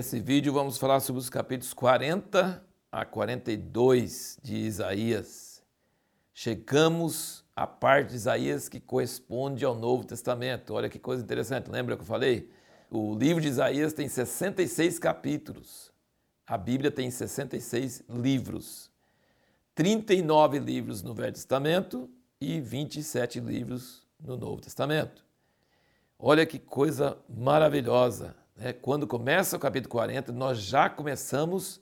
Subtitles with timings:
[0.00, 5.62] Nesse vídeo vamos falar sobre os capítulos 40 a 42 de Isaías.
[6.32, 10.72] Chegamos à parte de Isaías que corresponde ao Novo Testamento.
[10.72, 12.50] Olha que coisa interessante, lembra que eu falei?
[12.90, 15.92] O livro de Isaías tem 66 capítulos.
[16.46, 18.90] A Bíblia tem 66 livros.
[19.74, 22.08] 39 livros no Velho Testamento
[22.40, 25.22] e 27 livros no Novo Testamento.
[26.18, 28.39] Olha que coisa maravilhosa.
[28.56, 28.72] Né?
[28.72, 31.80] Quando começa o capítulo 40, nós já começamos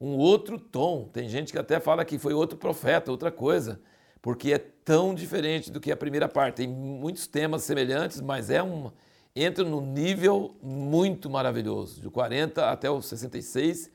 [0.00, 1.08] um outro tom.
[1.12, 3.80] Tem gente que até fala que foi outro profeta, outra coisa,
[4.20, 6.56] porque é tão diferente do que a primeira parte.
[6.56, 8.90] Tem muitos temas semelhantes, mas é um
[9.36, 12.00] entra num nível muito maravilhoso.
[12.00, 13.90] Do 40 até o 66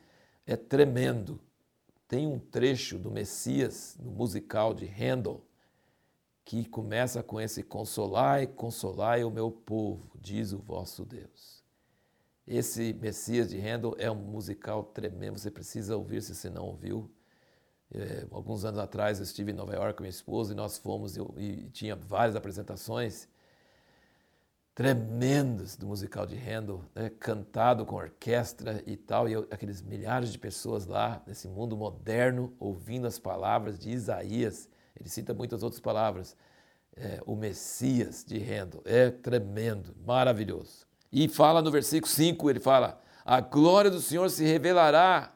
[0.45, 1.39] é tremendo.
[2.07, 5.41] Tem um trecho do Messias, no musical de Handel,
[6.45, 11.60] que começa com esse consolai, consolai o meu povo, diz o vosso Deus.
[12.53, 17.09] Esse Messias de Handel é um musical tremendo, você precisa ouvir se você não ouviu.
[17.93, 21.15] É, alguns anos atrás eu estive em Nova York com minha esposa e nós fomos
[21.15, 23.29] e, e tinha várias apresentações
[24.75, 30.29] tremendas do musical de Handel, né, cantado com orquestra e tal, e eu, aqueles milhares
[30.29, 34.69] de pessoas lá, nesse mundo moderno, ouvindo as palavras de Isaías.
[34.99, 36.35] Ele cita muitas outras palavras.
[36.97, 38.81] É, o Messias de Handel.
[38.83, 40.90] É tremendo, maravilhoso.
[41.11, 45.33] E fala no versículo 5, ele fala: A glória do Senhor se revelará,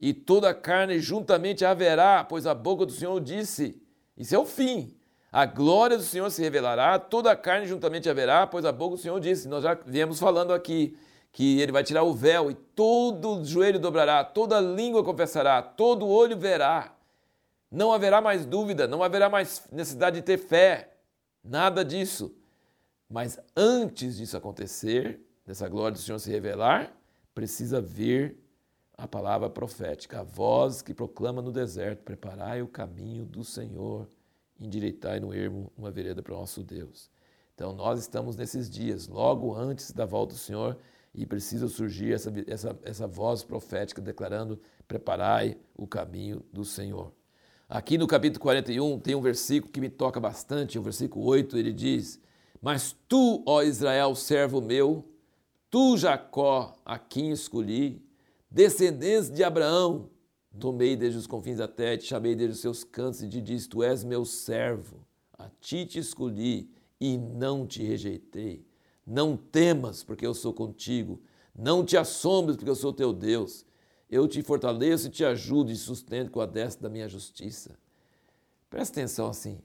[0.00, 3.80] e toda a carne juntamente haverá, pois a boca do Senhor disse.
[4.16, 4.94] Isso é o fim.
[5.30, 9.02] A glória do Senhor se revelará, toda a carne juntamente haverá, pois a boca do
[9.02, 9.48] Senhor disse.
[9.48, 10.96] Nós já viemos falando aqui
[11.32, 16.38] que ele vai tirar o véu e todo joelho dobrará, toda língua confessará, todo olho
[16.38, 16.94] verá.
[17.70, 20.94] Não haverá mais dúvida, não haverá mais necessidade de ter fé,
[21.44, 22.34] nada disso.
[23.10, 26.94] Mas antes disso acontecer, dessa glória do Senhor se revelar,
[27.34, 28.36] precisa vir
[28.98, 34.06] a palavra profética, a voz que proclama no deserto: preparai o caminho do Senhor
[34.60, 37.10] endireitai no ermo uma vereda para o nosso Deus.
[37.54, 40.76] Então nós estamos nesses dias, logo antes da volta do Senhor,
[41.14, 47.10] e precisa surgir essa, essa, essa voz profética declarando: preparai o caminho do Senhor.
[47.66, 51.72] Aqui no capítulo 41 tem um versículo que me toca bastante, o versículo 8, ele
[51.72, 52.20] diz:
[52.60, 55.08] Mas tu, ó Israel, servo meu,
[55.70, 58.02] tu, Jacó, a quem escolhi,
[58.50, 60.10] descendentes de Abraão,
[60.58, 63.68] Tomei desde os confins da terra, te chamei desde os seus cantos e te disse:
[63.68, 66.70] Tu és meu servo, a ti te escolhi
[67.00, 68.66] e não te rejeitei.
[69.06, 71.20] Não temas, porque eu sou contigo.
[71.54, 73.64] Não te assombres, porque eu sou teu Deus.
[74.10, 77.78] Eu te fortaleço e te ajudo e sustento com a destra da minha justiça.
[78.68, 79.60] Presta atenção assim.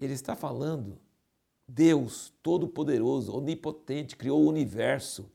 [0.00, 0.98] Ele está falando,
[1.66, 5.30] Deus Todo-Poderoso, Onipotente, criou o universo.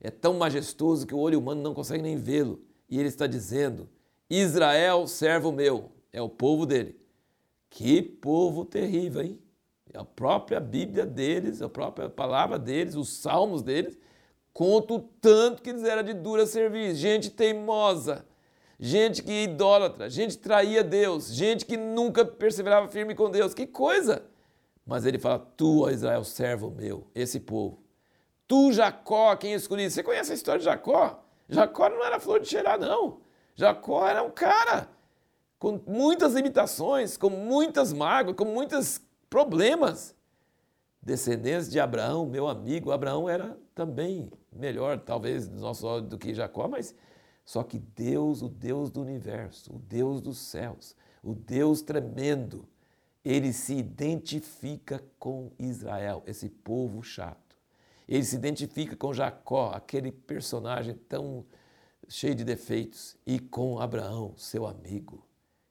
[0.00, 2.62] É tão majestoso que o olho humano não consegue nem vê-lo.
[2.88, 3.88] E ele está dizendo:
[4.28, 6.98] Israel, servo meu, é o povo dele.
[7.68, 9.38] Que povo terrível, hein?
[9.94, 13.98] A própria Bíblia deles, a própria palavra deles, os salmos deles,
[14.52, 16.96] conta o tanto que eles eram de dura serviço.
[16.96, 18.24] Gente teimosa,
[18.78, 23.52] gente que idólatra, gente que traía Deus, gente que nunca perseverava firme com Deus.
[23.52, 24.22] Que coisa!
[24.86, 27.89] Mas ele fala: Tu, ó Israel, servo meu, esse povo.
[28.50, 29.88] Tu, Jacó, quem escolhi.
[29.88, 31.22] Você conhece a história de Jacó?
[31.48, 33.20] Jacó não era flor de cheirar, não.
[33.54, 34.90] Jacó era um cara
[35.56, 40.16] com muitas limitações, com muitas mágoas, com muitos problemas.
[41.00, 46.34] Descendentes de Abraão, meu amigo, Abraão era também melhor, talvez, nos nossos olhos do que
[46.34, 46.92] Jacó, mas
[47.44, 52.68] só que Deus, o Deus do universo, o Deus dos céus, o Deus tremendo,
[53.24, 57.49] ele se identifica com Israel, esse povo chato.
[58.10, 61.46] Ele se identifica com Jacó, aquele personagem tão
[62.08, 65.24] cheio de defeitos, e com Abraão, seu amigo.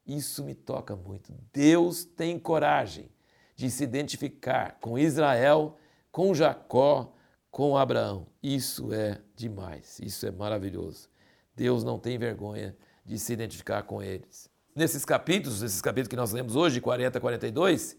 [0.08, 1.34] Isso me toca muito.
[1.52, 3.12] Deus tem coragem
[3.58, 5.78] de se identificar com Israel,
[6.14, 7.14] com Jacó,
[7.52, 8.26] com Abraão.
[8.42, 11.10] Isso é demais, isso é maravilhoso.
[11.54, 12.74] Deus não tem vergonha
[13.06, 14.50] de se identificar com eles.
[14.74, 17.98] Nesses capítulos, esses capítulos que nós lemos hoje, 40 a 42,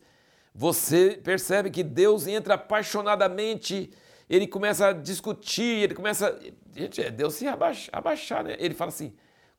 [0.54, 3.92] você percebe que Deus entra apaixonadamente
[4.30, 6.38] ele começa a discutir, ele começa.
[6.72, 8.54] Gente, é Deus se abaixar, abaixar, né?
[8.60, 9.12] Ele fala assim: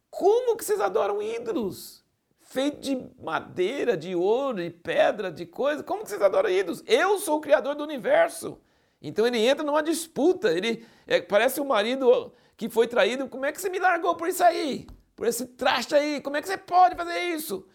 [0.09, 2.05] como que vocês adoram ídolos?
[2.39, 5.83] Feito de madeira, de ouro, de pedra, de coisa.
[5.83, 6.81] Como que vocês adoram ídolos?
[6.87, 8.61] Eu sou o criador do universo.
[9.01, 10.49] Então ele entra numa disputa.
[10.53, 13.27] Ele é, parece um marido que foi traído.
[13.27, 14.87] Como é que você me largou por isso aí?
[15.17, 16.21] Por esse traste aí?
[16.21, 17.67] Como é que você pode fazer isso?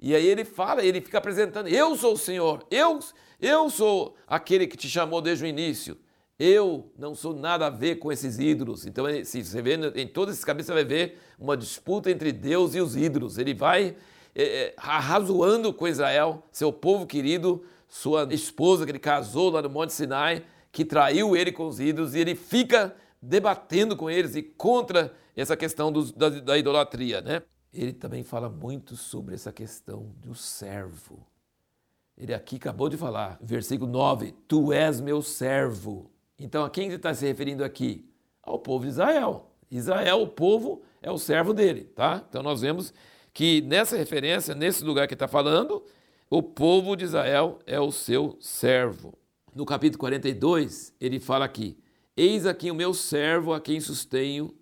[0.00, 2.98] E aí ele fala, ele fica apresentando: Eu sou o Senhor, eu,
[3.40, 5.96] eu sou aquele que te chamou desde o início.
[6.44, 8.84] Eu não sou nada a ver com esses ídolos.
[8.84, 12.74] Então, se você vê em todos esses capítulos, você vai ver uma disputa entre Deus
[12.74, 13.38] e os ídolos.
[13.38, 13.94] Ele vai
[14.34, 19.70] é, é, arrazoando com Israel, seu povo querido, sua esposa que ele casou lá no
[19.70, 22.92] Monte Sinai, que traiu ele com os ídolos, e ele fica
[23.22, 27.20] debatendo com eles e contra essa questão do, da, da idolatria.
[27.20, 27.40] Né?
[27.72, 31.24] Ele também fala muito sobre essa questão do servo.
[32.18, 36.10] Ele aqui acabou de falar, versículo 9: Tu és meu servo.
[36.38, 38.08] Então, a quem ele está se referindo aqui?
[38.42, 39.50] Ao povo de Israel.
[39.70, 42.24] Israel, o povo, é o servo dele, tá?
[42.28, 42.92] Então, nós vemos
[43.32, 45.82] que nessa referência, nesse lugar que está falando,
[46.28, 49.14] o povo de Israel é o seu servo.
[49.54, 51.78] No capítulo 42, ele fala aqui:
[52.16, 54.54] Eis aqui o meu servo a quem sustenho,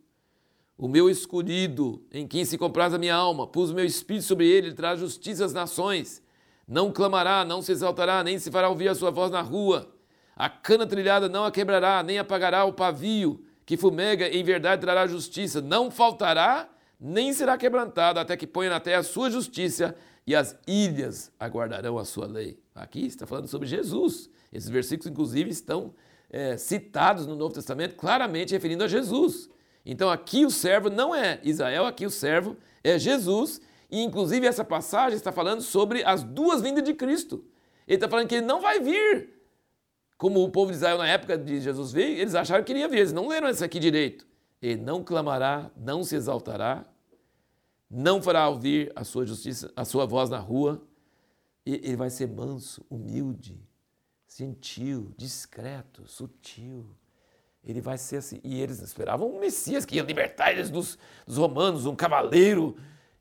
[0.76, 3.46] o meu escolhido, em quem se compraz a minha alma.
[3.46, 6.22] Pus o meu espírito sobre ele, ele traz justiça às nações.
[6.67, 9.93] Não clamará, não se exaltará, nem se fará ouvir a sua voz na rua.
[10.41, 15.07] A cana trilhada não a quebrará, nem apagará o pavio que fumega, em verdade trará
[15.07, 15.61] justiça.
[15.61, 16.67] Não faltará,
[16.99, 19.95] nem será quebrantado, até que ponha na terra a sua justiça
[20.27, 22.59] e as ilhas aguardarão a sua lei.
[22.75, 24.31] Aqui está falando sobre Jesus.
[24.51, 25.93] Esses versículos, inclusive, estão
[26.31, 29.51] é, citados no Novo Testamento, claramente referindo a Jesus.
[29.85, 33.61] Então aqui o servo não é Israel, aqui o servo é Jesus,
[33.91, 37.45] e inclusive essa passagem está falando sobre as duas vindas de Cristo.
[37.87, 39.40] Ele está falando que ele não vai vir.
[40.20, 42.88] Como o povo de Israel na época de Jesus veio, eles acharam que ele ia
[42.88, 44.26] vir, eles não leram isso aqui direito.
[44.61, 46.84] Ele não clamará, não se exaltará,
[47.90, 50.87] não fará ouvir a sua justiça, a sua voz na rua.
[51.64, 53.58] Ele vai ser manso, humilde,
[54.28, 56.94] gentil, discreto, sutil.
[57.64, 58.43] Ele vai ser assim.
[58.44, 62.76] E eles esperavam um Messias que ia libertar eles dos, dos romanos, um cavaleiro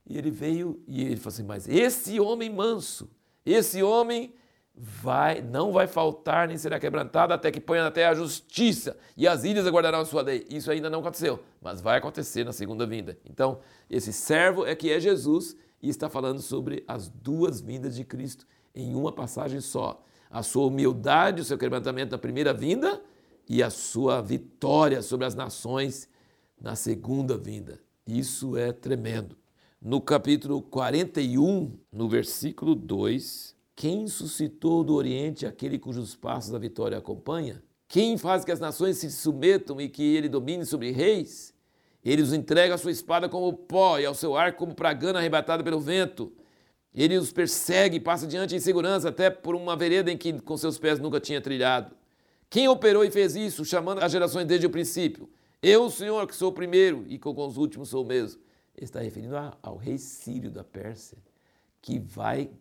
[0.06, 3.10] e ele veio e ele falou assim: Mas esse homem manso,
[3.46, 4.34] esse homem
[4.82, 9.28] vai, não vai faltar nem será quebrantado até que ponha na terra a justiça e
[9.28, 10.46] as ilhas aguardarão a sua lei.
[10.50, 13.18] Isso ainda não aconteceu, mas vai acontecer na segunda vinda.
[13.30, 13.60] Então,
[13.90, 18.48] esse servo é que é Jesus e está falando sobre as duas vindas de Cristo
[18.74, 20.02] em uma passagem só.
[20.32, 23.02] A sua humildade, o seu quebrantamento na primeira vinda
[23.50, 26.08] e a sua vitória sobre as nações
[26.62, 27.82] na segunda vinda.
[28.08, 29.36] Isso é tremendo
[29.82, 36.98] no capítulo 41, no versículo 2, quem suscitou do Oriente aquele cujos passos a vitória
[36.98, 37.64] acompanha?
[37.88, 41.54] Quem faz que as nações se submetam e que ele domine sobre reis?
[42.04, 45.64] Ele os entrega a sua espada como pó e ao seu arco como pragana arrebatada
[45.64, 46.30] pelo vento.
[46.94, 50.58] Ele os persegue e passa diante em segurança, até por uma vereda em que com
[50.58, 51.96] seus pés nunca tinha trilhado.
[52.50, 55.30] Quem operou e fez isso, chamando as gerações desde o princípio?
[55.62, 58.42] Eu, Senhor, que sou o primeiro e com os últimos sou o mesmo.
[58.76, 61.18] Ele está referindo ao rei sírio da Pérsia,
[61.82, 62.52] que vai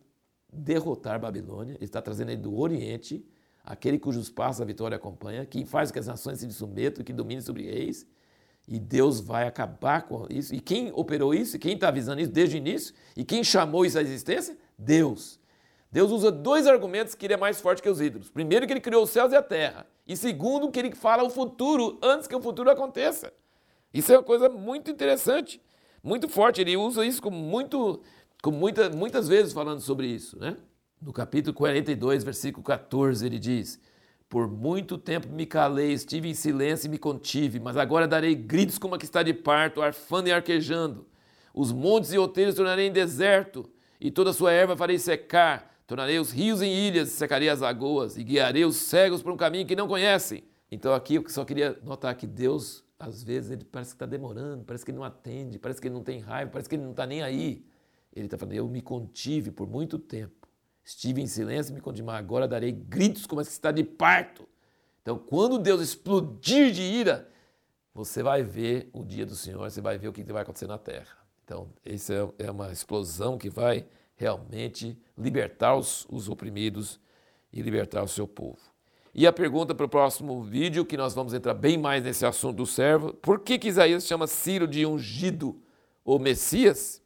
[0.53, 1.75] derrotar Babilônia.
[1.75, 3.25] Ele está trazendo ele do Oriente,
[3.65, 7.43] aquele cujos passos a vitória acompanha, que faz que as nações se submetam, que domine
[7.43, 8.07] sobre reis.
[8.67, 10.55] E Deus vai acabar com isso.
[10.55, 11.59] E quem operou isso?
[11.59, 12.95] Quem está avisando isso desde o início?
[13.17, 14.59] E quem chamou isso à existência?
[14.77, 15.41] Deus.
[15.91, 18.31] Deus usa dois argumentos que ele é mais forte que os ídolos.
[18.31, 19.87] Primeiro, que ele criou os céus e a terra.
[20.07, 23.33] E segundo, que ele fala o futuro antes que o futuro aconteça.
[23.93, 25.63] Isso é uma coisa muito interessante
[26.03, 26.61] muito forte.
[26.61, 28.01] Ele usa isso como muito,
[28.47, 30.57] muita, muitas vezes falando sobre isso, né?
[31.01, 33.81] No capítulo 42, versículo 14, ele diz:
[34.29, 38.79] Por muito tempo me calei, estive em silêncio e me contive, mas agora darei gritos
[38.79, 41.07] como a que está de parto, arfando e arquejando.
[41.53, 43.69] Os montes e outeiros tornarei em deserto,
[44.01, 45.77] e toda a sua erva farei secar.
[45.87, 49.67] Tornarei os rios em ilhas, secarei as lagoas, e guiarei os cegos por um caminho
[49.67, 50.45] que não conhecem.
[50.71, 54.65] Então aqui eu só queria notar que Deus às vezes ele parece que está demorando,
[54.65, 56.91] parece que ele não atende, parece que ele não tem raiva, parece que ele não
[56.91, 57.65] está nem aí.
[58.19, 60.49] Ele está falando, eu me contive por muito tempo,
[60.85, 64.49] estive em silêncio, me contive, mas agora darei gritos como se está de parto.
[65.03, 67.29] Então, quando Deus explodir de ira,
[67.95, 70.79] você vai ver o dia do Senhor, você vai ver o que vai acontecer na
[70.79, 71.17] terra.
[71.45, 77.01] Então, essa é, é uma explosão que vai realmente libertar os, os oprimidos
[77.53, 78.59] e libertar o seu povo.
[79.15, 82.57] E a pergunta para o próximo vídeo, que nós vamos entrar bem mais nesse assunto
[82.57, 85.61] do servo, por que, que Isaías chama Ciro de ungido
[86.05, 87.03] ou Messias?